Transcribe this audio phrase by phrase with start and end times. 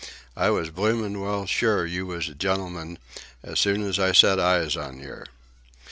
[0.35, 2.97] I was bloomin' well sure you was a gentleman
[3.43, 5.25] as soon as I set eyes on yer."